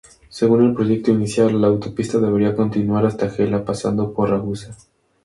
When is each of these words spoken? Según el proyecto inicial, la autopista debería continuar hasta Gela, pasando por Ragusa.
Según 0.29 0.65
el 0.65 0.73
proyecto 0.73 1.11
inicial, 1.11 1.61
la 1.61 1.67
autopista 1.67 2.17
debería 2.17 2.55
continuar 2.55 3.05
hasta 3.05 3.29
Gela, 3.29 3.63
pasando 3.63 4.11
por 4.15 4.31
Ragusa. 4.31 4.75